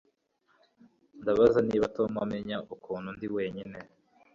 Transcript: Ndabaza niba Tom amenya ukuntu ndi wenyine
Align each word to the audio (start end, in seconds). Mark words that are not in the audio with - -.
Ndabaza 1.21 1.59
niba 1.67 1.91
Tom 1.95 2.11
amenya 2.23 2.57
ukuntu 2.75 3.09
ndi 3.15 3.27
wenyine 3.35 3.79